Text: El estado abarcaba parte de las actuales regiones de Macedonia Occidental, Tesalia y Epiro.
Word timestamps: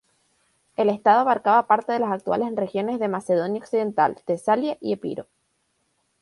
El 0.77 0.89
estado 0.89 1.19
abarcaba 1.19 1.67
parte 1.67 1.91
de 1.93 1.99
las 1.99 2.11
actuales 2.11 2.55
regiones 2.55 2.99
de 2.99 3.07
Macedonia 3.07 3.61
Occidental, 3.61 4.19
Tesalia 4.25 4.75
y 4.81 4.93
Epiro. 4.93 5.27